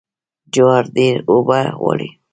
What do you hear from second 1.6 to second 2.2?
غواړي.